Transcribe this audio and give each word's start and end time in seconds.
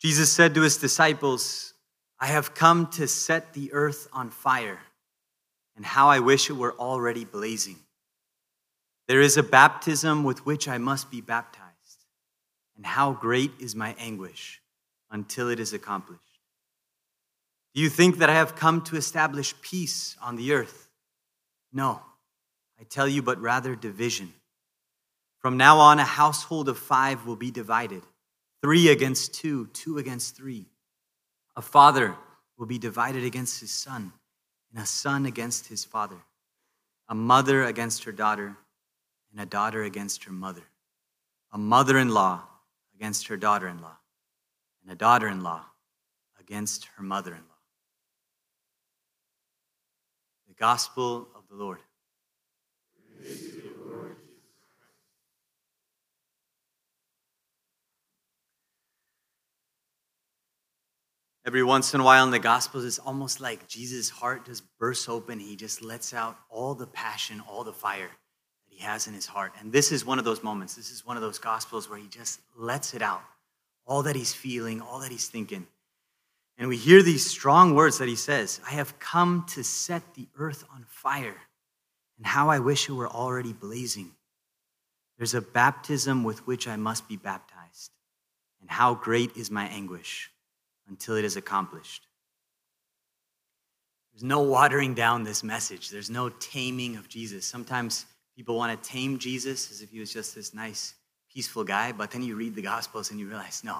Jesus 0.00 0.32
said 0.32 0.54
to 0.54 0.62
his 0.62 0.78
disciples, 0.78 1.74
I 2.18 2.26
have 2.26 2.54
come 2.54 2.86
to 2.92 3.06
set 3.06 3.52
the 3.52 3.72
earth 3.72 4.08
on 4.12 4.30
fire, 4.30 4.78
and 5.76 5.84
how 5.84 6.08
I 6.08 6.20
wish 6.20 6.48
it 6.48 6.54
were 6.54 6.74
already 6.74 7.24
blazing. 7.24 7.76
There 9.08 9.20
is 9.20 9.36
a 9.36 9.42
baptism 9.42 10.24
with 10.24 10.46
which 10.46 10.68
I 10.68 10.78
must 10.78 11.10
be 11.10 11.20
baptized, 11.20 12.04
and 12.76 12.86
how 12.86 13.12
great 13.12 13.52
is 13.58 13.74
my 13.74 13.94
anguish 13.98 14.62
until 15.10 15.50
it 15.50 15.60
is 15.60 15.74
accomplished. 15.74 16.22
Do 17.74 17.82
you 17.82 17.90
think 17.90 18.18
that 18.18 18.30
I 18.30 18.34
have 18.34 18.56
come 18.56 18.82
to 18.82 18.96
establish 18.96 19.60
peace 19.60 20.16
on 20.22 20.36
the 20.36 20.52
earth? 20.52 20.88
No, 21.72 22.00
I 22.80 22.84
tell 22.84 23.06
you, 23.06 23.22
but 23.22 23.40
rather 23.40 23.74
division. 23.74 24.32
From 25.40 25.56
now 25.56 25.78
on, 25.78 25.98
a 25.98 26.04
household 26.04 26.68
of 26.68 26.78
five 26.78 27.26
will 27.26 27.36
be 27.36 27.50
divided 27.50 28.02
three 28.62 28.88
against 28.88 29.34
two, 29.34 29.66
two 29.68 29.98
against 29.98 30.36
three. 30.36 30.66
A 31.56 31.62
father 31.62 32.14
will 32.56 32.66
be 32.66 32.78
divided 32.78 33.24
against 33.24 33.60
his 33.60 33.70
son, 33.70 34.12
and 34.72 34.82
a 34.82 34.86
son 34.86 35.26
against 35.26 35.66
his 35.66 35.84
father, 35.84 36.18
a 37.08 37.14
mother 37.14 37.64
against 37.64 38.04
her 38.04 38.12
daughter, 38.12 38.56
and 39.32 39.40
a 39.40 39.46
daughter 39.46 39.82
against 39.82 40.24
her 40.24 40.32
mother, 40.32 40.62
a 41.52 41.58
mother 41.58 41.98
in 41.98 42.08
law 42.08 42.42
against 42.94 43.28
her 43.28 43.36
daughter 43.36 43.68
in 43.68 43.80
law, 43.80 43.96
and 44.82 44.92
a 44.92 44.96
daughter 44.96 45.28
in 45.28 45.42
law 45.42 45.64
against 46.38 46.86
her 46.96 47.02
mother 47.02 47.30
in 47.30 47.38
law. 47.38 47.44
The 50.48 50.54
Gospel 50.54 51.28
of 51.34 51.44
the 51.48 51.56
Lord. 51.56 51.78
Every 61.46 61.62
once 61.62 61.94
in 61.94 62.00
a 62.00 62.04
while 62.04 62.24
in 62.24 62.30
the 62.30 62.38
Gospels, 62.38 62.84
it's 62.84 62.98
almost 62.98 63.40
like 63.40 63.66
Jesus' 63.66 64.10
heart 64.10 64.44
just 64.44 64.62
bursts 64.78 65.08
open. 65.08 65.40
He 65.40 65.56
just 65.56 65.82
lets 65.82 66.12
out 66.12 66.36
all 66.50 66.74
the 66.74 66.86
passion, 66.86 67.40
all 67.48 67.64
the 67.64 67.72
fire 67.72 68.10
that 68.10 68.74
he 68.74 68.82
has 68.82 69.06
in 69.06 69.14
his 69.14 69.26
heart. 69.26 69.54
And 69.58 69.72
this 69.72 69.90
is 69.90 70.04
one 70.04 70.18
of 70.18 70.26
those 70.26 70.42
moments. 70.42 70.74
This 70.74 70.90
is 70.90 71.06
one 71.06 71.16
of 71.16 71.22
those 71.22 71.38
Gospels 71.38 71.88
where 71.88 71.98
he 71.98 72.08
just 72.08 72.40
lets 72.56 72.92
it 72.92 73.00
out 73.00 73.22
all 73.86 74.02
that 74.02 74.16
he's 74.16 74.34
feeling, 74.34 74.82
all 74.82 75.00
that 75.00 75.10
he's 75.10 75.28
thinking. 75.28 75.66
And 76.58 76.68
we 76.68 76.76
hear 76.76 77.02
these 77.02 77.28
strong 77.28 77.74
words 77.74 77.98
that 77.98 78.08
he 78.08 78.16
says 78.16 78.60
I 78.66 78.72
have 78.72 78.98
come 78.98 79.46
to 79.54 79.64
set 79.64 80.14
the 80.14 80.28
earth 80.38 80.64
on 80.74 80.84
fire, 80.88 81.36
and 82.18 82.26
how 82.26 82.50
I 82.50 82.58
wish 82.58 82.88
it 82.88 82.92
were 82.92 83.08
already 83.08 83.54
blazing. 83.54 84.12
There's 85.16 85.34
a 85.34 85.40
baptism 85.40 86.22
with 86.22 86.46
which 86.46 86.68
I 86.68 86.76
must 86.76 87.08
be 87.08 87.16
baptized, 87.16 87.92
and 88.60 88.70
how 88.70 88.94
great 88.94 89.36
is 89.36 89.50
my 89.50 89.66
anguish 89.68 90.30
until 90.90 91.16
it 91.16 91.24
is 91.24 91.36
accomplished. 91.36 92.06
There's 94.12 94.24
no 94.24 94.40
watering 94.40 94.94
down 94.94 95.22
this 95.22 95.42
message, 95.42 95.88
there's 95.88 96.10
no 96.10 96.28
taming 96.28 96.96
of 96.96 97.08
Jesus. 97.08 97.46
Sometimes 97.46 98.04
people 98.36 98.56
want 98.56 98.82
to 98.82 98.88
tame 98.90 99.18
Jesus 99.18 99.70
as 99.70 99.80
if 99.80 99.90
he 99.90 100.00
was 100.00 100.12
just 100.12 100.34
this 100.34 100.52
nice, 100.52 100.94
peaceful 101.32 101.64
guy, 101.64 101.92
but 101.92 102.10
then 102.10 102.22
you 102.22 102.36
read 102.36 102.54
the 102.54 102.62
Gospels 102.62 103.10
and 103.10 103.18
you 103.18 103.28
realize, 103.28 103.62
no, 103.64 103.78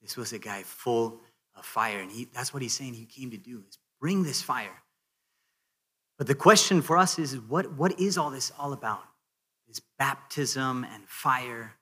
this 0.00 0.16
was 0.16 0.32
a 0.32 0.38
guy 0.38 0.62
full 0.62 1.20
of 1.56 1.64
fire. 1.64 1.98
And 1.98 2.10
he, 2.10 2.28
that's 2.32 2.52
what 2.52 2.62
he's 2.62 2.74
saying 2.74 2.94
he 2.94 3.06
came 3.06 3.30
to 3.30 3.36
do 3.36 3.64
is 3.66 3.78
bring 4.00 4.22
this 4.22 4.42
fire. 4.42 4.82
But 6.18 6.26
the 6.26 6.34
question 6.34 6.82
for 6.82 6.98
us 6.98 7.18
is 7.18 7.38
what, 7.38 7.72
what 7.72 7.98
is 7.98 8.18
all 8.18 8.30
this 8.30 8.52
all 8.58 8.72
about? 8.72 9.02
This 9.66 9.80
baptism 9.98 10.84
and 10.92 11.02
fire. 11.08 11.76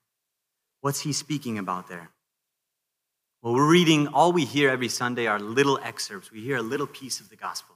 What's 0.81 1.01
he 1.01 1.11
speaking 1.11 1.57
about 1.57 1.89
there? 1.89 2.09
Well, 3.41 3.53
we're 3.53 3.71
reading, 3.71 4.07
all 4.07 4.33
we 4.33 4.43
hear 4.43 4.69
every 4.69 4.89
Sunday 4.89 5.25
are 5.25 5.39
little 5.39 5.79
excerpts. 5.81 6.29
We 6.29 6.41
hear 6.41 6.57
a 6.57 6.61
little 6.61 6.87
piece 6.87 7.21
of 7.21 7.29
the 7.29 7.37
gospel. 7.37 7.73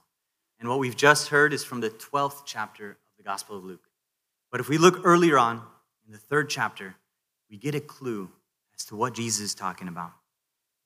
And 0.60 0.68
what 0.68 0.78
we've 0.78 0.94
just 0.94 1.28
heard 1.28 1.54
is 1.54 1.64
from 1.64 1.80
the 1.80 1.88
12th 1.88 2.42
chapter 2.44 2.90
of 2.90 2.96
the 3.16 3.22
Gospel 3.22 3.56
of 3.56 3.64
Luke. 3.64 3.88
But 4.50 4.60
if 4.60 4.68
we 4.68 4.76
look 4.76 5.00
earlier 5.04 5.38
on 5.38 5.62
in 6.06 6.12
the 6.12 6.18
third 6.18 6.50
chapter, 6.50 6.96
we 7.50 7.56
get 7.56 7.74
a 7.74 7.80
clue 7.80 8.30
as 8.76 8.84
to 8.86 8.96
what 8.96 9.14
Jesus 9.14 9.40
is 9.40 9.54
talking 9.54 9.88
about. 9.88 10.12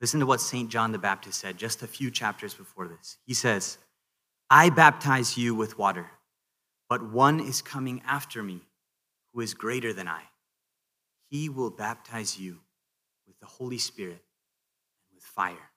Listen 0.00 0.20
to 0.20 0.26
what 0.26 0.40
St. 0.40 0.70
John 0.70 0.92
the 0.92 0.98
Baptist 0.98 1.40
said 1.40 1.58
just 1.58 1.82
a 1.82 1.88
few 1.88 2.08
chapters 2.08 2.54
before 2.54 2.86
this. 2.86 3.18
He 3.26 3.34
says, 3.34 3.78
I 4.48 4.70
baptize 4.70 5.36
you 5.36 5.56
with 5.56 5.76
water, 5.76 6.08
but 6.88 7.02
one 7.02 7.40
is 7.40 7.62
coming 7.62 8.00
after 8.06 8.44
me 8.44 8.60
who 9.32 9.40
is 9.40 9.54
greater 9.54 9.92
than 9.92 10.06
I. 10.06 10.22
He 11.30 11.48
will 11.48 11.70
baptize 11.70 12.38
you 12.38 12.58
with 13.26 13.40
the 13.40 13.46
Holy 13.46 13.78
Spirit 13.78 14.22
fire. 15.38 15.70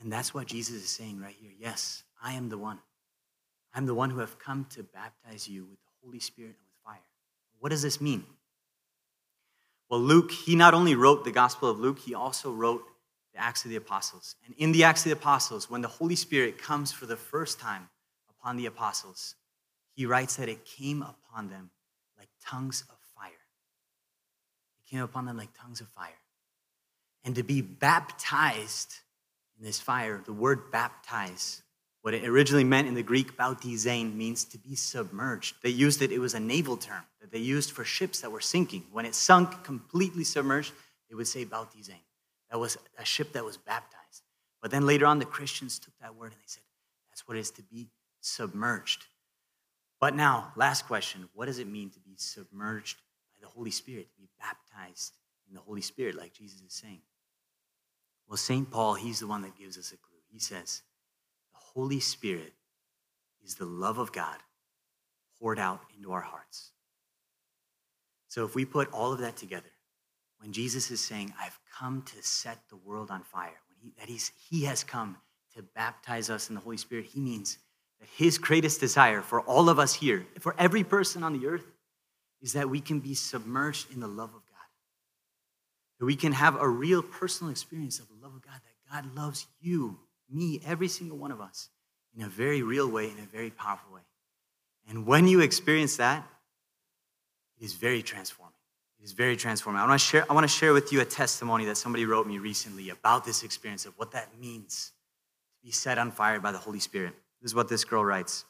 And 0.00 0.12
that's 0.12 0.32
what 0.32 0.46
Jesus 0.46 0.76
is 0.76 0.88
saying 0.88 1.20
right 1.20 1.34
here. 1.40 1.50
Yes, 1.58 2.04
I 2.22 2.34
am 2.34 2.48
the 2.48 2.56
one. 2.56 2.78
I'm 3.74 3.84
the 3.84 3.96
one 3.96 4.10
who 4.10 4.20
have 4.20 4.38
come 4.38 4.64
to 4.70 4.84
baptize 4.84 5.48
you 5.48 5.64
with 5.64 5.80
the 5.80 5.90
Holy 6.04 6.20
Spirit 6.20 6.50
and 6.50 6.66
with 6.68 6.84
fire. 6.84 7.02
What 7.58 7.70
does 7.70 7.82
this 7.82 8.00
mean? 8.00 8.24
Well, 9.90 9.98
Luke, 9.98 10.30
he 10.30 10.54
not 10.54 10.72
only 10.72 10.94
wrote 10.94 11.24
the 11.24 11.32
Gospel 11.32 11.68
of 11.68 11.80
Luke, 11.80 11.98
he 11.98 12.14
also 12.14 12.52
wrote 12.52 12.84
the 13.34 13.40
Acts 13.40 13.64
of 13.64 13.72
the 13.72 13.76
Apostles. 13.76 14.36
And 14.46 14.54
in 14.56 14.70
the 14.70 14.84
Acts 14.84 15.00
of 15.00 15.10
the 15.10 15.18
Apostles, 15.18 15.68
when 15.68 15.82
the 15.82 15.88
Holy 15.88 16.14
Spirit 16.14 16.62
comes 16.62 16.92
for 16.92 17.06
the 17.06 17.16
first 17.16 17.58
time 17.58 17.88
upon 18.30 18.56
the 18.56 18.66
apostles, 18.66 19.34
he 19.96 20.06
writes 20.06 20.36
that 20.36 20.48
it 20.48 20.64
came 20.64 21.02
upon 21.02 21.48
them 21.48 21.70
like 22.16 22.28
tongues 22.44 22.84
of 22.88 22.96
fire. 23.16 23.32
It 24.78 24.88
came 24.88 25.02
upon 25.02 25.26
them 25.26 25.36
like 25.36 25.50
tongues 25.60 25.80
of 25.80 25.88
fire 25.88 26.20
and 27.26 27.34
to 27.34 27.42
be 27.42 27.60
baptized 27.60 28.94
in 29.58 29.64
this 29.64 29.80
fire. 29.80 30.22
The 30.24 30.32
word 30.32 30.70
baptize, 30.70 31.60
what 32.02 32.14
it 32.14 32.24
originally 32.24 32.64
meant 32.64 32.86
in 32.86 32.94
the 32.94 33.02
Greek, 33.02 33.36
baptizein, 33.36 34.14
means 34.14 34.44
to 34.44 34.58
be 34.58 34.76
submerged. 34.76 35.56
They 35.62 35.70
used 35.70 36.00
it, 36.00 36.12
it 36.12 36.20
was 36.20 36.34
a 36.34 36.40
naval 36.40 36.76
term 36.76 37.02
that 37.20 37.32
they 37.32 37.40
used 37.40 37.72
for 37.72 37.84
ships 37.84 38.20
that 38.20 38.30
were 38.30 38.40
sinking. 38.40 38.84
When 38.92 39.04
it 39.04 39.14
sunk 39.14 39.64
completely 39.64 40.22
submerged, 40.22 40.72
they 41.10 41.16
would 41.16 41.26
say 41.26 41.44
baptizein. 41.44 42.00
That 42.50 42.60
was 42.60 42.78
a 42.96 43.04
ship 43.04 43.32
that 43.32 43.44
was 43.44 43.56
baptized. 43.56 44.22
But 44.62 44.70
then 44.70 44.86
later 44.86 45.06
on, 45.06 45.18
the 45.18 45.24
Christians 45.24 45.80
took 45.80 45.94
that 46.00 46.14
word 46.14 46.32
and 46.32 46.40
they 46.40 46.46
said, 46.46 46.62
that's 47.10 47.26
what 47.26 47.36
it 47.36 47.40
is 47.40 47.50
to 47.52 47.62
be 47.62 47.88
submerged. 48.20 49.04
But 50.00 50.14
now, 50.14 50.52
last 50.54 50.86
question 50.86 51.28
what 51.34 51.46
does 51.46 51.58
it 51.58 51.66
mean 51.66 51.90
to 51.90 52.00
be 52.00 52.14
submerged 52.16 52.98
by 53.34 53.44
the 53.44 53.52
Holy 53.52 53.72
Spirit, 53.72 54.08
to 54.12 54.16
be 54.16 54.28
baptized 54.38 55.14
in 55.48 55.54
the 55.54 55.60
Holy 55.60 55.80
Spirit, 55.80 56.14
like 56.14 56.32
Jesus 56.32 56.60
is 56.60 56.72
saying? 56.72 57.00
Well, 58.28 58.36
St. 58.36 58.70
Paul, 58.70 58.94
he's 58.94 59.20
the 59.20 59.26
one 59.26 59.42
that 59.42 59.58
gives 59.58 59.78
us 59.78 59.92
a 59.92 59.96
clue. 59.96 60.18
He 60.32 60.38
says, 60.38 60.82
the 61.52 61.60
Holy 61.80 62.00
Spirit 62.00 62.52
is 63.44 63.54
the 63.54 63.64
love 63.64 63.98
of 63.98 64.12
God 64.12 64.38
poured 65.40 65.58
out 65.58 65.80
into 65.96 66.12
our 66.12 66.20
hearts. 66.20 66.72
So 68.28 68.44
if 68.44 68.54
we 68.54 68.64
put 68.64 68.92
all 68.92 69.12
of 69.12 69.20
that 69.20 69.36
together, 69.36 69.70
when 70.40 70.52
Jesus 70.52 70.90
is 70.90 71.00
saying, 71.00 71.32
I've 71.40 71.58
come 71.78 72.02
to 72.02 72.22
set 72.22 72.58
the 72.68 72.76
world 72.76 73.10
on 73.10 73.22
fire, 73.22 73.60
when 73.68 73.78
he, 73.80 73.92
that 73.98 74.08
he's, 74.08 74.32
he 74.50 74.64
has 74.64 74.84
come 74.84 75.16
to 75.54 75.62
baptize 75.62 76.28
us 76.28 76.48
in 76.48 76.54
the 76.54 76.60
Holy 76.60 76.76
Spirit, 76.76 77.06
he 77.06 77.20
means 77.20 77.58
that 78.00 78.08
his 78.16 78.36
greatest 78.36 78.80
desire 78.80 79.22
for 79.22 79.40
all 79.42 79.68
of 79.68 79.78
us 79.78 79.94
here, 79.94 80.26
for 80.40 80.54
every 80.58 80.84
person 80.84 81.22
on 81.22 81.38
the 81.38 81.46
earth, 81.46 81.66
is 82.42 82.52
that 82.52 82.68
we 82.68 82.80
can 82.80 83.00
be 83.00 83.14
submerged 83.14 83.90
in 83.92 84.00
the 84.00 84.06
love 84.06 84.34
of 84.34 84.44
God, 84.46 84.68
that 85.98 86.04
we 86.04 86.16
can 86.16 86.32
have 86.32 86.56
a 86.56 86.68
real 86.68 87.02
personal 87.02 87.50
experience 87.50 87.98
of 87.98 88.06
God, 88.44 88.60
that 88.64 89.04
God 89.04 89.14
loves 89.16 89.46
you, 89.60 89.98
me, 90.30 90.60
every 90.66 90.88
single 90.88 91.18
one 91.18 91.30
of 91.30 91.40
us 91.40 91.68
in 92.16 92.24
a 92.24 92.28
very 92.28 92.62
real 92.62 92.88
way, 92.88 93.04
in 93.04 93.18
a 93.18 93.26
very 93.26 93.50
powerful 93.50 93.94
way. 93.94 94.00
And 94.88 95.06
when 95.06 95.28
you 95.28 95.40
experience 95.40 95.96
that, 95.96 96.26
it 97.60 97.64
is 97.64 97.74
very 97.74 98.02
transforming. 98.02 98.52
It 99.00 99.04
is 99.04 99.12
very 99.12 99.36
transforming. 99.36 99.80
I 99.80 99.86
want 99.86 100.00
to 100.00 100.06
share, 100.06 100.24
I 100.30 100.34
want 100.34 100.44
to 100.44 100.48
share 100.48 100.72
with 100.72 100.92
you 100.92 101.00
a 101.00 101.04
testimony 101.04 101.64
that 101.66 101.76
somebody 101.76 102.04
wrote 102.04 102.26
me 102.26 102.38
recently 102.38 102.90
about 102.90 103.24
this 103.24 103.42
experience 103.42 103.84
of 103.84 103.94
what 103.98 104.12
that 104.12 104.38
means 104.40 104.92
to 105.60 105.66
be 105.66 105.72
set 105.72 105.98
on 105.98 106.10
fire 106.10 106.40
by 106.40 106.52
the 106.52 106.58
Holy 106.58 106.80
Spirit. 106.80 107.14
This 107.42 107.50
is 107.50 107.54
what 107.54 107.68
this 107.68 107.84
girl 107.84 108.04
writes. 108.04 108.44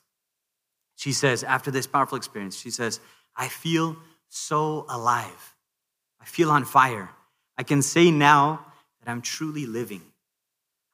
She 0.97 1.13
says, 1.13 1.43
after 1.45 1.71
this 1.71 1.87
powerful 1.87 2.17
experience, 2.17 2.57
she 2.57 2.71
says, 2.71 3.01
I 3.37 3.49
feel 3.49 3.97
so 4.29 4.87
alive. 4.89 5.55
I 6.21 6.25
feel 6.25 6.51
on 6.51 6.65
fire. 6.65 7.11
I 7.59 7.63
can 7.63 7.83
say 7.83 8.11
now 8.11 8.66
that 9.07 9.13
I'm 9.13 9.23
truly 9.23 9.67
living. 9.67 10.03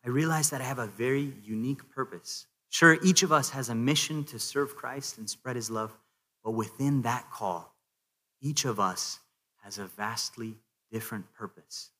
I 0.04 0.10
realize 0.10 0.50
that 0.50 0.60
I 0.60 0.64
have 0.64 0.78
a 0.78 0.86
very 0.86 1.32
unique 1.42 1.88
purpose. 1.90 2.46
Sure, 2.68 2.98
each 3.02 3.22
of 3.22 3.32
us 3.32 3.50
has 3.50 3.70
a 3.70 3.74
mission 3.74 4.24
to 4.24 4.38
serve 4.38 4.76
Christ 4.76 5.16
and 5.16 5.28
spread 5.28 5.56
his 5.56 5.70
love, 5.70 5.96
but 6.44 6.50
within 6.50 7.02
that 7.02 7.30
call, 7.30 7.74
each 8.42 8.66
of 8.66 8.78
us 8.78 9.18
has 9.62 9.78
a 9.78 9.86
vastly 9.86 10.56
different 10.90 11.32
purpose. 11.32 11.90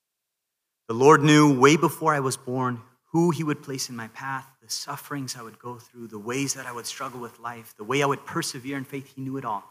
The 0.89 0.95
Lord 0.95 1.23
knew 1.23 1.59
way 1.59 1.77
before 1.77 2.13
I 2.13 2.21
was 2.21 2.37
born 2.37 2.83
who 3.13 3.31
he 3.31 3.45
would 3.45 3.63
place 3.63 3.89
in 3.89 3.97
my 3.97 4.09
path, 4.09 4.47
the 4.63 4.71
sufferings 4.71 5.37
I 5.39 5.43
would 5.43 5.59
go 5.59 5.77
through, 5.77 6.09
the 6.09 6.19
ways 6.19 6.55
that 6.55 6.67
I 6.67 6.73
would 6.73 6.87
struggle 6.87 7.21
with 7.21 7.39
life, 7.39 7.75
the 7.77 7.85
way 7.85 8.03
I 8.03 8.07
would 8.07 8.27
persevere 8.27 8.77
in 8.77 8.85
faith. 8.85 9.15
He 9.15 9.23
knew 9.23 9.37
it 9.37 9.45
all. 9.45 9.65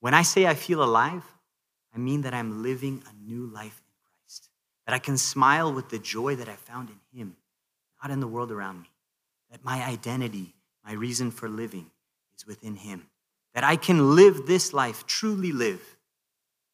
When 0.00 0.14
I 0.14 0.22
say 0.22 0.46
I 0.46 0.54
feel 0.54 0.82
alive, 0.82 1.24
I 1.94 1.98
mean 1.98 2.22
that 2.22 2.34
I'm 2.34 2.62
living 2.62 3.02
a 3.08 3.24
new 3.24 3.46
life 3.46 3.80
that 4.90 4.96
I 4.96 4.98
can 4.98 5.16
smile 5.16 5.72
with 5.72 5.88
the 5.88 6.00
joy 6.00 6.34
that 6.34 6.48
I 6.48 6.56
found 6.56 6.88
in 6.90 6.96
Him, 7.16 7.36
not 8.02 8.10
in 8.10 8.18
the 8.18 8.26
world 8.26 8.50
around 8.50 8.80
me, 8.80 8.90
that 9.52 9.64
my 9.64 9.84
identity, 9.84 10.52
my 10.84 10.94
reason 10.94 11.30
for 11.30 11.48
living 11.48 11.88
is 12.36 12.44
within 12.44 12.74
Him, 12.74 13.06
that 13.54 13.62
I 13.62 13.76
can 13.76 14.16
live 14.16 14.46
this 14.46 14.72
life, 14.72 15.06
truly 15.06 15.52
live, 15.52 15.80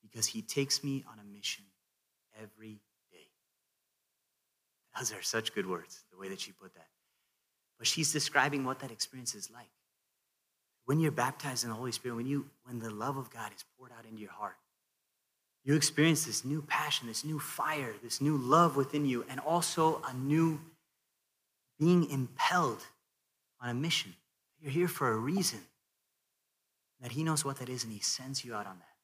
because 0.00 0.24
He 0.24 0.40
takes 0.40 0.82
me 0.82 1.04
on 1.12 1.18
a 1.18 1.24
mission 1.30 1.64
every 2.42 2.80
day. 3.12 3.28
Those 4.98 5.12
are 5.12 5.20
such 5.20 5.54
good 5.54 5.68
words, 5.68 6.04
the 6.10 6.16
way 6.16 6.30
that 6.30 6.40
she 6.40 6.52
put 6.52 6.72
that. 6.72 6.88
But 7.76 7.86
she's 7.86 8.14
describing 8.14 8.64
what 8.64 8.78
that 8.78 8.90
experience 8.90 9.34
is 9.34 9.50
like. 9.50 9.68
When 10.86 11.00
you're 11.00 11.12
baptized 11.12 11.64
in 11.64 11.68
the 11.68 11.76
Holy 11.76 11.92
Spirit, 11.92 12.16
when, 12.16 12.26
you, 12.26 12.46
when 12.64 12.78
the 12.78 12.88
love 12.88 13.18
of 13.18 13.28
God 13.28 13.52
is 13.54 13.62
poured 13.76 13.92
out 13.92 14.06
into 14.06 14.22
your 14.22 14.32
heart, 14.32 14.56
you 15.66 15.74
experience 15.74 16.24
this 16.24 16.44
new 16.44 16.62
passion, 16.62 17.08
this 17.08 17.24
new 17.24 17.40
fire, 17.40 17.92
this 18.00 18.20
new 18.20 18.38
love 18.38 18.76
within 18.76 19.04
you, 19.04 19.24
and 19.28 19.40
also 19.40 20.00
a 20.08 20.14
new 20.14 20.60
being 21.76 22.08
impelled 22.08 22.86
on 23.60 23.70
a 23.70 23.74
mission. 23.74 24.14
You're 24.62 24.70
here 24.70 24.86
for 24.86 25.10
a 25.10 25.16
reason. 25.16 25.58
That 27.02 27.10
He 27.10 27.24
knows 27.24 27.44
what 27.44 27.56
that 27.58 27.68
is, 27.68 27.82
and 27.82 27.92
He 27.92 27.98
sends 27.98 28.44
you 28.44 28.54
out 28.54 28.66
on 28.66 28.78
that. 28.78 28.94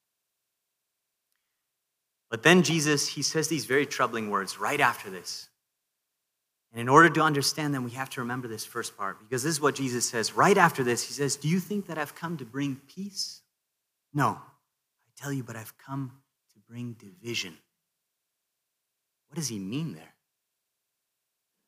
But 2.30 2.44
then 2.44 2.62
Jesus, 2.62 3.08
He 3.08 3.22
says 3.22 3.48
these 3.48 3.64
very 3.64 3.84
troubling 3.84 4.30
words 4.30 4.60
right 4.60 4.80
after 4.80 5.10
this. 5.10 5.48
And 6.70 6.80
in 6.80 6.88
order 6.88 7.10
to 7.10 7.22
understand 7.22 7.74
them, 7.74 7.82
we 7.82 7.90
have 7.90 8.08
to 8.10 8.20
remember 8.20 8.46
this 8.46 8.64
first 8.64 8.96
part 8.96 9.18
because 9.18 9.42
this 9.42 9.50
is 9.50 9.60
what 9.60 9.74
Jesus 9.74 10.08
says. 10.08 10.34
Right 10.34 10.56
after 10.56 10.84
this, 10.84 11.02
he 11.02 11.12
says, 11.12 11.36
Do 11.36 11.48
you 11.48 11.60
think 11.60 11.88
that 11.88 11.98
I've 11.98 12.14
come 12.14 12.38
to 12.38 12.46
bring 12.46 12.80
peace? 12.88 13.42
No. 14.14 14.38
I 14.38 15.22
tell 15.22 15.32
you, 15.32 15.42
but 15.42 15.54
I've 15.54 15.76
come 15.76 16.12
bring 16.72 16.94
division. 16.94 17.54
What 19.28 19.36
does 19.36 19.48
he 19.48 19.58
mean 19.58 19.92
there? 19.92 20.14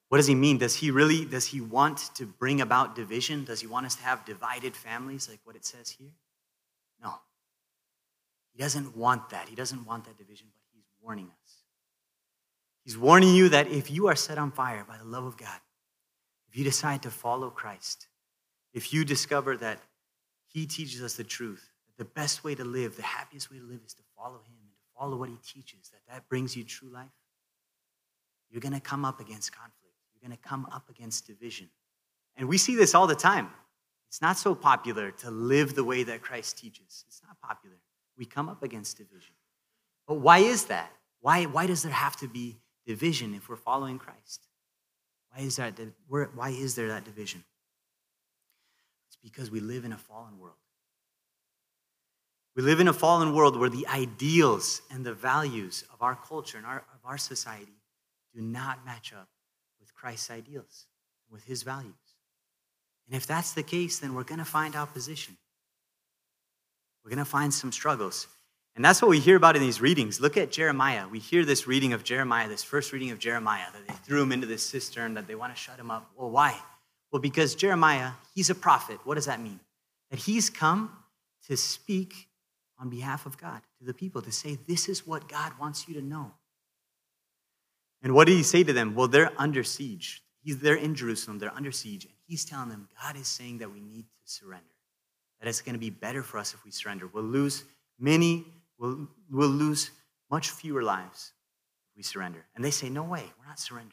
What 0.08 0.16
does 0.16 0.26
he 0.26 0.34
mean? 0.34 0.56
Does 0.58 0.74
he 0.74 0.90
really 0.90 1.26
does 1.26 1.44
he 1.44 1.60
want 1.60 1.98
to 2.14 2.24
bring 2.24 2.62
about 2.62 2.94
division? 2.94 3.44
Does 3.44 3.60
he 3.60 3.66
want 3.66 3.84
us 3.84 3.96
to 3.96 4.02
have 4.02 4.24
divided 4.24 4.74
families 4.74 5.28
like 5.28 5.40
what 5.44 5.56
it 5.56 5.64
says 5.66 5.90
here? 5.90 6.12
No. 7.02 7.12
He 8.52 8.62
doesn't 8.62 8.96
want 8.96 9.28
that. 9.30 9.48
He 9.48 9.54
doesn't 9.54 9.84
want 9.84 10.04
that 10.04 10.16
division, 10.16 10.46
but 10.50 10.60
he's 10.72 10.86
warning 11.02 11.26
us. 11.26 11.52
He's 12.84 12.96
warning 12.96 13.34
you 13.34 13.50
that 13.50 13.68
if 13.68 13.90
you 13.90 14.06
are 14.06 14.16
set 14.16 14.38
on 14.38 14.52
fire 14.52 14.84
by 14.86 14.96
the 14.96 15.04
love 15.04 15.24
of 15.24 15.36
God, 15.36 15.58
if 16.48 16.56
you 16.56 16.64
decide 16.64 17.02
to 17.02 17.10
follow 17.10 17.50
Christ, 17.50 18.06
if 18.72 18.92
you 18.92 19.04
discover 19.04 19.56
that 19.58 19.80
He 20.46 20.66
teaches 20.66 21.02
us 21.02 21.14
the 21.14 21.24
truth, 21.24 21.72
that 21.86 21.96
the 21.96 22.10
best 22.10 22.44
way 22.44 22.54
to 22.54 22.64
live, 22.64 22.96
the 22.96 23.02
happiest 23.02 23.50
way 23.50 23.58
to 23.58 23.64
live 23.64 23.80
is 23.84 23.94
to 23.94 24.02
follow 24.16 24.38
Him 24.46 24.63
follow 25.04 25.16
what 25.16 25.28
He 25.28 25.36
teaches, 25.36 25.90
that 25.90 26.00
that 26.12 26.28
brings 26.28 26.56
you 26.56 26.64
true 26.64 26.88
life, 26.88 27.08
you're 28.50 28.60
going 28.60 28.74
to 28.74 28.80
come 28.80 29.04
up 29.04 29.20
against 29.20 29.52
conflict. 29.52 29.94
You're 30.14 30.28
going 30.28 30.36
to 30.36 30.48
come 30.48 30.66
up 30.72 30.88
against 30.88 31.26
division. 31.26 31.68
And 32.36 32.48
we 32.48 32.58
see 32.58 32.76
this 32.76 32.94
all 32.94 33.06
the 33.06 33.14
time. 33.14 33.48
It's 34.08 34.22
not 34.22 34.38
so 34.38 34.54
popular 34.54 35.10
to 35.10 35.30
live 35.30 35.74
the 35.74 35.84
way 35.84 36.04
that 36.04 36.22
Christ 36.22 36.58
teaches. 36.58 37.04
It's 37.08 37.20
not 37.26 37.40
popular. 37.40 37.76
We 38.16 38.24
come 38.24 38.48
up 38.48 38.62
against 38.62 38.96
division. 38.96 39.34
But 40.06 40.16
why 40.16 40.38
is 40.38 40.66
that? 40.66 40.90
Why, 41.20 41.44
why 41.44 41.66
does 41.66 41.82
there 41.82 41.92
have 41.92 42.16
to 42.16 42.28
be 42.28 42.58
division 42.86 43.34
if 43.34 43.48
we're 43.48 43.56
following 43.56 43.98
Christ. 43.98 44.46
Why 45.30 45.42
is, 45.42 45.56
that, 45.56 45.74
why 46.08 46.50
is 46.50 46.74
there 46.74 46.88
that 46.88 47.04
division? 47.04 47.42
It's 49.08 49.16
because 49.22 49.50
we 49.50 49.60
live 49.60 49.84
in 49.84 49.92
a 49.92 49.98
fallen 49.98 50.38
world. 50.38 50.56
We 52.56 52.62
live 52.62 52.80
in 52.80 52.88
a 52.88 52.92
fallen 52.92 53.34
world 53.34 53.58
where 53.58 53.68
the 53.68 53.86
ideals 53.88 54.80
and 54.90 55.04
the 55.04 55.12
values 55.12 55.84
of 55.92 56.02
our 56.02 56.14
culture 56.14 56.56
and 56.56 56.66
our, 56.66 56.78
of 56.78 57.00
our 57.04 57.18
society 57.18 57.72
do 58.32 58.40
not 58.40 58.84
match 58.86 59.12
up 59.12 59.28
with 59.80 59.94
Christ's 59.94 60.30
ideals, 60.30 60.86
with 61.30 61.44
his 61.44 61.62
values. 61.62 61.94
And 63.06 63.16
if 63.16 63.26
that's 63.26 63.52
the 63.52 63.62
case, 63.62 63.98
then 63.98 64.14
we're 64.14 64.24
going 64.24 64.38
to 64.38 64.44
find 64.44 64.76
opposition. 64.76 65.36
We're 67.04 67.10
going 67.10 67.18
to 67.18 67.24
find 67.24 67.52
some 67.52 67.72
struggles. 67.72 68.28
And 68.76 68.84
that's 68.84 69.02
what 69.02 69.08
we 69.08 69.20
hear 69.20 69.36
about 69.36 69.56
in 69.56 69.62
these 69.62 69.80
readings. 69.80 70.20
Look 70.20 70.36
at 70.36 70.50
Jeremiah. 70.50 71.06
We 71.08 71.18
hear 71.18 71.44
this 71.44 71.66
reading 71.66 71.92
of 71.92 72.02
Jeremiah, 72.02 72.48
this 72.48 72.64
first 72.64 72.92
reading 72.92 73.10
of 73.10 73.18
Jeremiah, 73.18 73.66
that 73.72 73.86
they 73.86 73.94
threw 73.94 74.22
him 74.22 74.32
into 74.32 74.46
this 74.46 74.62
cistern, 74.62 75.14
that 75.14 75.26
they 75.26 75.34
want 75.34 75.54
to 75.54 75.60
shut 75.60 75.78
him 75.78 75.90
up. 75.90 76.10
Well, 76.16 76.30
why? 76.30 76.58
Well, 77.12 77.20
because 77.20 77.54
Jeremiah, 77.54 78.12
he's 78.34 78.50
a 78.50 78.54
prophet. 78.54 78.98
What 79.04 79.14
does 79.14 79.26
that 79.26 79.40
mean? 79.40 79.60
That 80.10 80.18
he's 80.18 80.50
come 80.50 80.90
to 81.46 81.56
speak 81.56 82.28
on 82.78 82.90
behalf 82.90 83.26
of 83.26 83.38
God 83.38 83.60
to 83.78 83.84
the 83.84 83.94
people, 83.94 84.22
to 84.22 84.32
say, 84.32 84.58
This 84.66 84.88
is 84.88 85.06
what 85.06 85.28
God 85.28 85.52
wants 85.58 85.88
you 85.88 85.94
to 85.94 86.02
know. 86.02 86.32
And 88.02 88.14
what 88.14 88.26
did 88.26 88.34
he 88.34 88.42
say 88.42 88.64
to 88.64 88.72
them? 88.72 88.94
Well, 88.94 89.08
they're 89.08 89.32
under 89.38 89.64
siege. 89.64 90.22
He's, 90.42 90.58
they're 90.58 90.74
in 90.74 90.94
Jerusalem, 90.94 91.38
they're 91.38 91.54
under 91.54 91.72
siege. 91.72 92.04
And 92.04 92.14
he's 92.26 92.44
telling 92.44 92.68
them, 92.68 92.88
God 93.02 93.16
is 93.16 93.28
saying 93.28 93.58
that 93.58 93.72
we 93.72 93.80
need 93.80 94.04
to 94.04 94.32
surrender, 94.32 94.64
that 95.40 95.48
it's 95.48 95.62
going 95.62 95.74
to 95.74 95.80
be 95.80 95.90
better 95.90 96.22
for 96.22 96.38
us 96.38 96.52
if 96.52 96.64
we 96.64 96.70
surrender. 96.70 97.06
We'll 97.06 97.24
lose 97.24 97.64
many 97.98 98.44
we'll, 98.78 99.08
we'll 99.30 99.48
lose 99.48 99.90
much 100.30 100.50
fewer 100.50 100.82
lives 100.82 101.32
if 101.90 101.96
we 101.96 102.02
surrender. 102.02 102.44
And 102.54 102.64
they 102.64 102.70
say, 102.70 102.88
No 102.88 103.02
way, 103.02 103.24
we're 103.38 103.46
not 103.46 103.58
surrendering. 103.58 103.92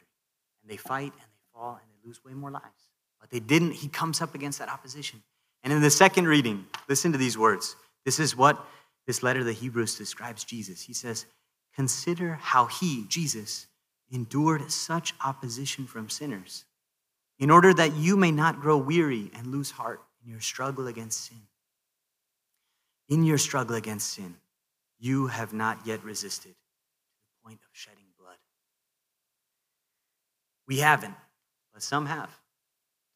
And 0.63 0.71
they 0.71 0.77
fight 0.77 1.13
and 1.13 1.21
they 1.21 1.53
fall 1.53 1.79
and 1.81 1.83
they 1.89 2.07
lose 2.07 2.23
way 2.23 2.33
more 2.33 2.51
lives. 2.51 2.89
But 3.19 3.29
they 3.29 3.39
didn't, 3.39 3.73
he 3.73 3.87
comes 3.87 4.21
up 4.21 4.35
against 4.35 4.59
that 4.59 4.69
opposition. 4.69 5.21
And 5.63 5.71
in 5.71 5.81
the 5.81 5.91
second 5.91 6.27
reading, 6.27 6.65
listen 6.87 7.11
to 7.11 7.17
these 7.17 7.37
words. 7.37 7.75
This 8.05 8.19
is 8.19 8.35
what 8.35 8.63
this 9.05 9.23
letter 9.23 9.43
the 9.43 9.53
Hebrews 9.53 9.97
describes 9.97 10.43
Jesus. 10.43 10.81
He 10.81 10.93
says, 10.93 11.25
Consider 11.75 12.35
how 12.35 12.65
he, 12.65 13.05
Jesus, 13.07 13.67
endured 14.11 14.71
such 14.71 15.13
opposition 15.23 15.87
from 15.87 16.09
sinners, 16.09 16.65
in 17.39 17.49
order 17.49 17.73
that 17.73 17.95
you 17.95 18.17
may 18.17 18.31
not 18.31 18.59
grow 18.59 18.77
weary 18.77 19.31
and 19.33 19.47
lose 19.47 19.71
heart 19.71 20.01
in 20.23 20.31
your 20.31 20.41
struggle 20.41 20.87
against 20.87 21.25
sin. 21.25 21.41
In 23.09 23.23
your 23.23 23.37
struggle 23.37 23.75
against 23.75 24.13
sin, 24.13 24.35
you 24.99 25.27
have 25.27 25.53
not 25.53 25.85
yet 25.85 26.03
resisted 26.03 26.51
to 26.51 26.57
the 27.25 27.47
point 27.47 27.59
of 27.61 27.69
shedding 27.73 28.05
blood. 28.19 28.37
We 30.67 30.77
haven't, 30.79 31.15
but 31.73 31.81
some 31.81 32.05
have. 32.05 32.29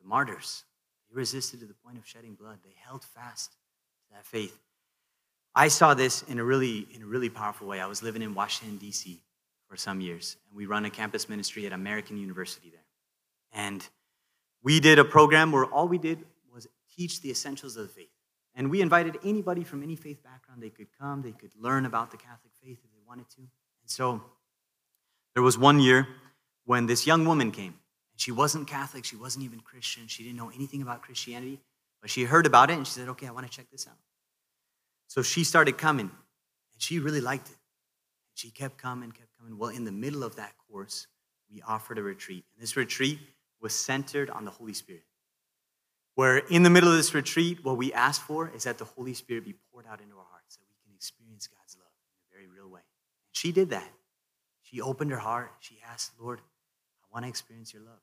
The 0.02 0.08
martyrs, 0.08 0.64
they 1.10 1.16
resisted 1.16 1.60
to 1.60 1.66
the 1.66 1.74
point 1.74 1.98
of 1.98 2.08
shedding 2.08 2.36
blood. 2.36 2.60
They 2.64 2.76
held 2.86 3.04
fast 3.04 3.52
to 3.52 4.16
that 4.16 4.26
faith. 4.26 4.58
I 5.56 5.70
saw 5.70 5.94
this 5.94 6.24
in 6.24 6.38
a 6.40 6.44
really, 6.44 6.88
in 6.94 7.02
a 7.02 7.06
really 7.06 7.30
powerful 7.30 7.68
way. 7.68 7.80
I 7.80 7.86
was 7.86 8.04
living 8.04 8.22
in 8.22 8.36
Washington, 8.36 8.78
D.C. 8.78 9.22
for 9.70 9.78
some 9.78 10.02
years, 10.02 10.36
and 10.50 10.58
we 10.58 10.66
run 10.66 10.84
a 10.86 10.90
campus 10.90 11.30
ministry 11.30 11.66
at 11.66 11.72
American 11.72 12.18
University 12.18 12.70
there. 12.70 12.84
And 13.54 13.88
we 14.62 14.80
did 14.80 15.00
a 15.00 15.06
program 15.06 15.52
where 15.52 15.66
all 15.66 15.88
we 15.88 15.98
did 15.98 16.26
was 16.54 16.68
teach 16.96 17.22
the 17.22 17.32
essentials 17.32 17.78
of 17.78 17.88
the 17.88 17.94
faith. 17.94 18.10
And 18.54 18.70
we 18.70 18.82
invited 18.82 19.18
anybody 19.24 19.64
from 19.64 19.84
any 19.84 19.96
faith 19.96 20.24
background. 20.24 20.62
They 20.62 20.70
could 20.70 20.88
come, 21.00 21.22
they 21.22 21.32
could 21.32 21.52
learn 21.60 21.86
about 21.86 22.12
the 22.12 22.18
Catholic 22.18 22.54
faith 22.62 22.80
if 22.84 22.92
they 22.92 23.02
wanted 23.08 23.30
to. 23.32 23.42
And 23.42 23.50
so 23.88 24.22
there 25.34 25.44
was 25.44 25.58
one 25.58 25.80
year 25.80 26.08
when 26.66 26.86
this 26.86 27.06
young 27.06 27.26
woman 27.26 27.52
came. 27.52 27.76
She 28.18 28.32
wasn't 28.32 28.68
Catholic, 28.68 29.04
she 29.04 29.18
wasn't 29.18 29.44
even 29.44 29.60
Christian, 29.60 30.08
she 30.08 30.24
didn't 30.24 30.38
know 30.38 30.50
anything 30.56 30.82
about 30.82 31.02
Christianity, 31.02 31.60
but 32.02 32.10
she 32.10 32.24
heard 32.24 32.46
about 32.46 32.70
it 32.70 32.74
and 32.74 32.88
she 32.88 32.94
said, 32.94 33.10
Okay, 33.10 33.28
I 33.28 33.32
want 33.32 33.46
to 33.46 33.52
check 33.52 33.70
this 33.72 33.88
out. 33.88 33.98
So 35.08 35.22
she 35.22 35.44
started 35.44 35.78
coming, 35.78 36.10
and 36.74 36.82
she 36.82 37.00
really 37.00 37.22
liked 37.22 37.50
it. 37.50 37.58
She 38.34 38.50
kept 38.50 38.78
coming, 38.78 39.12
kept 39.12 39.30
coming. 39.40 39.58
Well, 39.58 39.70
in 39.70 39.86
the 39.86 39.92
middle 39.92 40.24
of 40.24 40.36
that 40.36 40.54
course, 40.70 41.08
we 41.52 41.62
offered 41.62 41.98
a 41.98 42.04
retreat. 42.04 42.44
And 42.54 42.62
this 42.62 42.76
retreat 42.76 43.20
was 43.62 43.74
centered 43.74 44.30
on 44.30 44.46
the 44.46 44.52
Holy 44.52 44.74
Spirit 44.74 45.04
where 46.16 46.38
in 46.38 46.64
the 46.64 46.70
middle 46.70 46.90
of 46.90 46.96
this 46.96 47.14
retreat, 47.14 47.64
what 47.64 47.78
we 47.78 47.94
ask 47.94 48.22
for 48.22 48.50
is 48.56 48.64
that 48.64 48.78
the 48.78 48.86
Holy 48.86 49.14
Spirit 49.14 49.46
be 49.46 49.54
poured 49.72 49.86
out 49.86 50.02
into 50.02 50.16
our 50.16 50.26
hearts, 50.32 50.56
that 50.56 50.64
we 50.70 50.76
can 50.84 50.96
experience 50.96 51.48
God's 51.48 51.78
love 51.78 51.92
in 52.32 52.38
a 52.38 52.40
very 52.40 52.48
real 52.48 52.72
way. 52.72 52.80
And 52.80 53.34
she 53.34 53.52
did 53.52 53.70
that. 53.70 53.92
She 54.64 54.82
opened 54.82 55.12
her 55.12 55.18
heart. 55.18 55.52
She 55.60 55.78
asked, 55.88 56.14
Lord, 56.20 56.40
I 56.40 57.06
want 57.14 57.26
to 57.26 57.30
experience 57.30 57.74
your 57.74 57.84
love. 57.84 58.00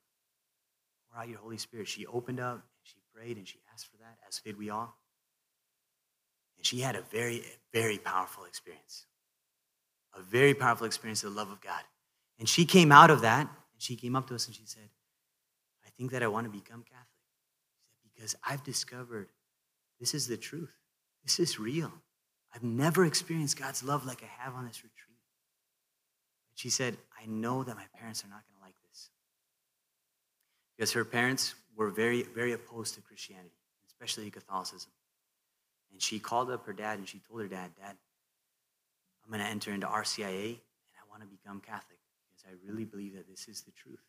Pour 1.10 1.22
out 1.22 1.28
your 1.28 1.38
Holy 1.38 1.58
Spirit. 1.58 1.88
She 1.88 2.06
opened 2.06 2.38
up 2.38 2.54
and 2.54 2.62
she 2.82 2.98
prayed 3.14 3.38
and 3.38 3.48
she 3.48 3.58
asked 3.72 3.86
for 3.90 3.96
that, 3.96 4.18
as 4.28 4.40
did 4.40 4.58
we 4.58 4.68
all. 4.70 4.94
And 6.62 6.66
she 6.68 6.78
had 6.78 6.94
a 6.94 7.02
very, 7.10 7.42
very 7.72 7.98
powerful 7.98 8.44
experience. 8.44 9.06
A 10.16 10.22
very 10.22 10.54
powerful 10.54 10.86
experience 10.86 11.24
of 11.24 11.34
the 11.34 11.36
love 11.36 11.50
of 11.50 11.60
God. 11.60 11.82
And 12.38 12.48
she 12.48 12.64
came 12.64 12.92
out 12.92 13.10
of 13.10 13.22
that 13.22 13.40
and 13.40 13.82
she 13.82 13.96
came 13.96 14.14
up 14.14 14.28
to 14.28 14.36
us 14.36 14.46
and 14.46 14.54
she 14.54 14.62
said, 14.64 14.88
I 15.84 15.90
think 15.98 16.12
that 16.12 16.22
I 16.22 16.28
want 16.28 16.46
to 16.46 16.52
become 16.52 16.84
Catholic 16.84 17.08
because 18.14 18.36
I've 18.48 18.62
discovered 18.62 19.30
this 19.98 20.14
is 20.14 20.28
the 20.28 20.36
truth. 20.36 20.70
This 21.24 21.40
is 21.40 21.58
real. 21.58 21.92
I've 22.54 22.62
never 22.62 23.04
experienced 23.06 23.58
God's 23.58 23.82
love 23.82 24.06
like 24.06 24.22
I 24.22 24.44
have 24.44 24.54
on 24.54 24.64
this 24.64 24.84
retreat. 24.84 25.18
And 26.52 26.60
she 26.60 26.70
said, 26.70 26.96
I 27.20 27.26
know 27.26 27.64
that 27.64 27.74
my 27.74 27.86
parents 27.98 28.24
are 28.24 28.28
not 28.28 28.44
going 28.46 28.60
to 28.60 28.64
like 28.64 28.76
this. 28.88 29.08
Because 30.76 30.92
her 30.92 31.04
parents 31.04 31.56
were 31.74 31.90
very, 31.90 32.22
very 32.22 32.52
opposed 32.52 32.94
to 32.94 33.00
Christianity, 33.00 33.50
especially 33.88 34.30
Catholicism. 34.30 34.92
And 35.92 36.00
she 36.00 36.18
called 36.18 36.50
up 36.50 36.66
her 36.66 36.72
dad 36.72 36.98
and 36.98 37.08
she 37.08 37.20
told 37.28 37.42
her 37.42 37.48
dad, 37.48 37.70
Dad, 37.78 37.96
I'm 39.24 39.30
going 39.30 39.44
to 39.44 39.50
enter 39.50 39.72
into 39.72 39.86
RCIA 39.86 40.46
and 40.46 40.96
I 40.96 41.08
want 41.10 41.22
to 41.22 41.28
become 41.28 41.60
Catholic 41.60 41.98
because 42.26 42.44
I 42.48 42.54
really 42.66 42.84
believe 42.84 43.14
that 43.14 43.28
this 43.28 43.46
is 43.48 43.62
the 43.62 43.72
truth. 43.72 44.00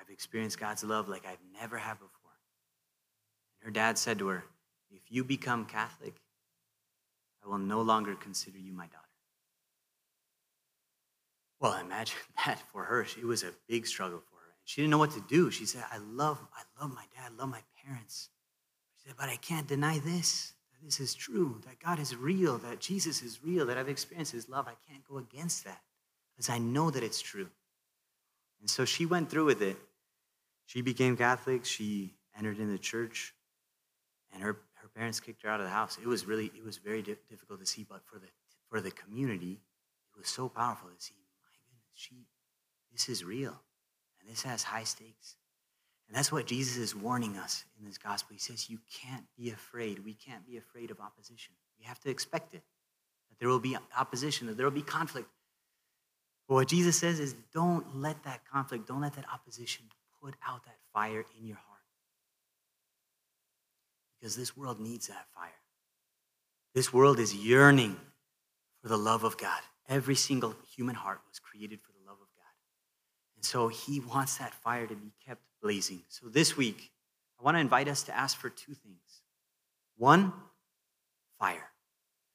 I've 0.00 0.10
experienced 0.10 0.58
God's 0.58 0.84
love 0.84 1.08
like 1.08 1.24
I've 1.26 1.38
never 1.60 1.78
had 1.78 1.94
before. 1.94 2.10
And 3.60 3.66
her 3.66 3.70
dad 3.70 3.96
said 3.96 4.18
to 4.18 4.28
her, 4.28 4.44
If 4.90 5.02
you 5.08 5.24
become 5.24 5.64
Catholic, 5.64 6.16
I 7.44 7.48
will 7.48 7.58
no 7.58 7.80
longer 7.80 8.14
consider 8.14 8.58
you 8.58 8.72
my 8.72 8.86
daughter. 8.86 8.98
Well, 11.60 11.74
imagine 11.74 12.16
that 12.46 12.60
for 12.72 12.84
her. 12.84 13.02
It 13.02 13.24
was 13.24 13.42
a 13.42 13.52
big 13.68 13.86
struggle 13.86 14.18
for 14.18 14.36
her. 14.36 14.50
And 14.50 14.62
she 14.64 14.80
didn't 14.80 14.90
know 14.90 14.98
what 14.98 15.12
to 15.12 15.24
do. 15.28 15.50
She 15.50 15.66
said, 15.66 15.84
I 15.90 15.98
love, 15.98 16.38
I 16.54 16.82
love 16.82 16.92
my 16.92 17.04
dad, 17.14 17.32
I 17.32 17.40
love 17.40 17.48
my 17.48 17.62
parents. 17.84 18.28
She 18.96 19.08
said, 19.08 19.16
but 19.18 19.28
I 19.28 19.36
can't 19.36 19.66
deny 19.66 19.98
this, 19.98 20.52
this 20.84 21.00
is 21.00 21.14
true, 21.14 21.60
that 21.66 21.80
God 21.80 21.98
is 21.98 22.14
real, 22.14 22.58
that 22.58 22.78
Jesus 22.80 23.22
is 23.22 23.42
real, 23.42 23.66
that 23.66 23.78
I've 23.78 23.88
experienced 23.88 24.32
his 24.32 24.48
love. 24.48 24.68
I 24.68 24.74
can't 24.88 25.04
go 25.08 25.18
against 25.18 25.64
that 25.64 25.80
because 26.34 26.50
I 26.50 26.58
know 26.58 26.90
that 26.90 27.02
it's 27.02 27.22
true. 27.22 27.48
And 28.60 28.68
so 28.68 28.84
she 28.84 29.06
went 29.06 29.30
through 29.30 29.46
with 29.46 29.62
it. 29.62 29.76
She 30.66 30.82
became 30.82 31.16
Catholic. 31.16 31.64
She 31.64 32.14
entered 32.36 32.58
in 32.58 32.70
the 32.70 32.78
church, 32.78 33.34
and 34.32 34.42
her, 34.42 34.58
her 34.74 34.88
parents 34.94 35.20
kicked 35.20 35.42
her 35.42 35.48
out 35.48 35.60
of 35.60 35.66
the 35.66 35.72
house. 35.72 35.98
It 36.00 36.06
was 36.06 36.26
really, 36.26 36.46
it 36.46 36.64
was 36.64 36.78
very 36.78 37.02
di- 37.02 37.16
difficult 37.28 37.60
to 37.60 37.66
see, 37.66 37.86
but 37.88 38.00
for 38.04 38.18
the, 38.18 38.26
for 38.68 38.80
the 38.80 38.90
community, 38.90 39.60
it 40.14 40.18
was 40.18 40.28
so 40.28 40.48
powerful 40.48 40.88
to 40.88 41.02
see, 41.02 41.14
my 41.42 41.50
goodness, 41.64 41.92
she, 41.94 42.26
this 42.92 43.08
is 43.08 43.24
real, 43.24 43.54
and 44.20 44.30
this 44.30 44.42
has 44.42 44.62
high 44.62 44.84
stakes. 44.84 45.36
And 46.08 46.16
that's 46.16 46.30
what 46.30 46.46
Jesus 46.46 46.76
is 46.76 46.94
warning 46.94 47.36
us 47.36 47.64
in 47.78 47.86
this 47.86 47.98
gospel. 47.98 48.34
He 48.34 48.38
says, 48.38 48.68
You 48.68 48.78
can't 49.02 49.24
be 49.36 49.50
afraid. 49.50 50.04
We 50.04 50.14
can't 50.14 50.46
be 50.46 50.56
afraid 50.56 50.90
of 50.90 51.00
opposition. 51.00 51.54
We 51.78 51.86
have 51.86 51.98
to 52.00 52.10
expect 52.10 52.54
it, 52.54 52.62
that 53.30 53.38
there 53.38 53.48
will 53.48 53.58
be 53.58 53.76
opposition, 53.96 54.46
that 54.48 54.56
there 54.56 54.66
will 54.66 54.70
be 54.70 54.82
conflict. 54.82 55.28
But 56.48 56.54
what 56.54 56.68
Jesus 56.68 56.96
says 56.96 57.20
is, 57.20 57.34
Don't 57.52 57.96
let 57.96 58.22
that 58.24 58.42
conflict, 58.50 58.86
don't 58.86 59.00
let 59.00 59.14
that 59.14 59.26
opposition 59.32 59.86
put 60.22 60.34
out 60.46 60.64
that 60.64 60.76
fire 60.92 61.24
in 61.38 61.46
your 61.46 61.56
heart. 61.56 61.80
Because 64.18 64.36
this 64.36 64.56
world 64.56 64.80
needs 64.80 65.08
that 65.08 65.26
fire. 65.34 65.50
This 66.74 66.92
world 66.92 67.18
is 67.18 67.34
yearning 67.34 67.96
for 68.82 68.88
the 68.88 68.96
love 68.96 69.24
of 69.24 69.38
God. 69.38 69.60
Every 69.88 70.14
single 70.14 70.54
human 70.74 70.94
heart 70.94 71.20
was 71.28 71.38
created 71.38 71.80
for 71.80 71.92
the 71.92 72.06
love 72.06 72.18
of 72.20 72.28
God. 72.36 72.52
And 73.36 73.44
so 73.44 73.68
he 73.68 74.00
wants 74.00 74.38
that 74.38 74.54
fire 74.54 74.86
to 74.86 74.94
be 74.94 75.12
kept 75.26 75.42
blazing. 75.64 76.02
So 76.10 76.28
this 76.28 76.58
week, 76.58 76.90
I 77.40 77.42
want 77.42 77.54
to 77.56 77.60
invite 77.60 77.88
us 77.88 78.02
to 78.04 78.14
ask 78.14 78.38
for 78.38 78.50
two 78.50 78.74
things 78.74 79.00
one, 79.96 80.32
fire. 81.38 81.70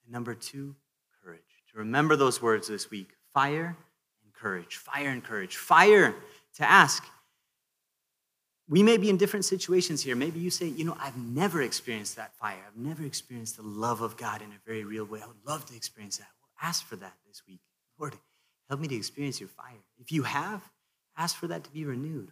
And 0.03 0.11
number 0.11 0.33
two, 0.33 0.75
courage. 1.23 1.41
To 1.71 1.77
remember 1.77 2.15
those 2.15 2.41
words 2.41 2.67
this 2.67 2.89
week 2.89 3.09
fire 3.31 3.77
and 4.23 4.33
courage. 4.33 4.77
Fire 4.77 5.09
and 5.09 5.23
courage. 5.23 5.57
Fire 5.57 6.15
to 6.55 6.69
ask. 6.69 7.03
We 8.67 8.81
may 8.81 8.97
be 8.97 9.11
in 9.11 9.17
different 9.17 9.45
situations 9.45 10.01
here. 10.01 10.15
Maybe 10.15 10.39
you 10.39 10.49
say, 10.49 10.67
you 10.67 10.83
know, 10.83 10.97
I've 10.99 11.17
never 11.17 11.61
experienced 11.61 12.15
that 12.15 12.35
fire. 12.35 12.57
I've 12.67 12.77
never 12.77 13.03
experienced 13.03 13.57
the 13.57 13.63
love 13.63 14.01
of 14.01 14.17
God 14.17 14.41
in 14.41 14.49
a 14.49 14.59
very 14.65 14.83
real 14.83 15.05
way. 15.05 15.21
I 15.23 15.27
would 15.27 15.45
love 15.45 15.65
to 15.67 15.75
experience 15.75 16.17
that. 16.17 16.27
Well, 16.41 16.67
ask 16.67 16.83
for 16.83 16.95
that 16.95 17.13
this 17.27 17.43
week. 17.47 17.59
Lord, 17.99 18.15
help 18.69 18.79
me 18.79 18.87
to 18.87 18.95
experience 18.95 19.39
your 19.39 19.49
fire. 19.49 19.83
If 19.99 20.11
you 20.11 20.23
have, 20.23 20.63
ask 21.15 21.35
for 21.35 21.47
that 21.47 21.63
to 21.65 21.69
be 21.71 21.85
renewed. 21.85 22.31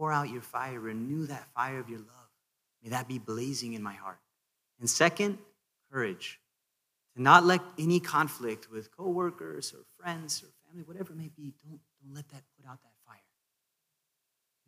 Pour 0.00 0.14
out 0.14 0.30
your 0.30 0.40
fire, 0.40 0.80
renew 0.80 1.26
that 1.26 1.46
fire 1.54 1.78
of 1.78 1.90
your 1.90 1.98
love. 1.98 2.30
May 2.82 2.88
that 2.88 3.06
be 3.06 3.18
blazing 3.18 3.74
in 3.74 3.82
my 3.82 3.92
heart. 3.92 4.16
And 4.80 4.88
second, 4.88 5.36
courage. 5.92 6.40
To 7.14 7.22
not 7.22 7.44
let 7.44 7.60
any 7.78 8.00
conflict 8.00 8.70
with 8.70 8.96
coworkers 8.96 9.74
or 9.74 9.80
friends 10.02 10.42
or 10.42 10.48
family, 10.66 10.84
whatever 10.86 11.12
it 11.12 11.18
may 11.18 11.28
be, 11.36 11.52
don't, 11.62 11.78
don't 12.02 12.14
let 12.14 12.26
that 12.30 12.42
put 12.56 12.66
out 12.66 12.80
that 12.80 12.94
fire. 13.06 13.18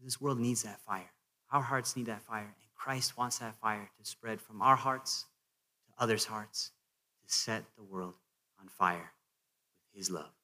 This 0.04 0.20
world 0.20 0.38
needs 0.38 0.64
that 0.64 0.80
fire. 0.80 1.10
Our 1.50 1.62
hearts 1.62 1.96
need 1.96 2.06
that 2.06 2.20
fire, 2.20 2.42
and 2.42 2.74
Christ 2.74 3.16
wants 3.16 3.38
that 3.38 3.54
fire 3.54 3.88
to 3.98 4.04
spread 4.04 4.38
from 4.38 4.60
our 4.60 4.76
hearts 4.76 5.24
to 5.86 6.02
others' 6.02 6.26
hearts 6.26 6.72
to 7.26 7.34
set 7.34 7.64
the 7.78 7.82
world 7.82 8.12
on 8.60 8.68
fire 8.68 9.12
with 9.86 9.98
his 9.98 10.10
love. 10.10 10.41